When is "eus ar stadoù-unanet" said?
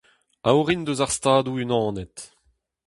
0.89-2.17